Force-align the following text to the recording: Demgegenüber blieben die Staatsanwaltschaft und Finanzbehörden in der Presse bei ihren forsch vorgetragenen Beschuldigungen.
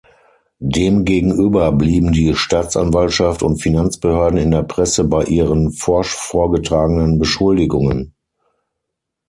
Demgegenüber 0.63 1.71
blieben 1.71 2.11
die 2.11 2.33
Staatsanwaltschaft 2.33 3.43
und 3.43 3.61
Finanzbehörden 3.61 4.39
in 4.39 4.49
der 4.49 4.63
Presse 4.63 5.03
bei 5.03 5.25
ihren 5.25 5.73
forsch 5.73 6.09
vorgetragenen 6.15 7.19
Beschuldigungen. 7.19 8.15